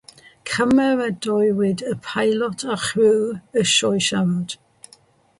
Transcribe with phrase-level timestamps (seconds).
[0.51, 4.57] Cymeradwywyd y peilot a chrëwyd y sioe siarad.